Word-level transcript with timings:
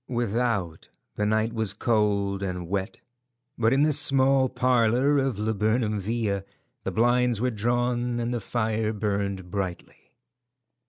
Without, 0.09 0.89
the 1.15 1.27
night 1.27 1.53
was 1.53 1.75
cold 1.75 2.41
and 2.41 2.67
wet, 2.67 2.97
but 3.55 3.71
in 3.71 3.83
the 3.83 3.93
small 3.93 4.49
parlour 4.49 5.19
of 5.19 5.37
Laburnam 5.37 5.99
Villa 5.99 6.43
the 6.83 6.89
blinds 6.91 7.39
were 7.39 7.51
drawn 7.51 8.19
and 8.19 8.33
the 8.33 8.41
fire 8.41 8.93
burned 8.93 9.51
brightly. 9.51 10.15